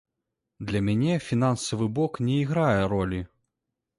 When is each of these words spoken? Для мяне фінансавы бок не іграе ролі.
Для 0.69 0.79
мяне 0.87 1.17
фінансавы 1.25 1.85
бок 1.99 2.17
не 2.29 2.39
іграе 2.45 2.81
ролі. 2.97 3.23